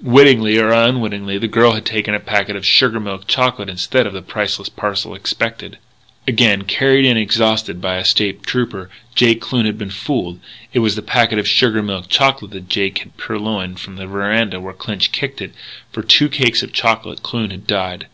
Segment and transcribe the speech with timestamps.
[0.00, 4.14] Wittingly or unwittingly, the girl had taken a packet of sugar milk chocolate instead of
[4.14, 5.76] the priceless parcel expected.
[6.26, 10.42] Again, carried in, exhausted, by a State Trooper, Jake Kloon had been fooled; and
[10.72, 14.58] it was the packet of sugar milk chocolate that Jake had purloined from the veranda
[14.58, 15.52] where Clinch kicked it.
[15.92, 18.06] For two cakes of chocolate Kloon had died.